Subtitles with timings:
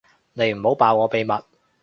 [0.33, 1.31] 你唔好爆我秘密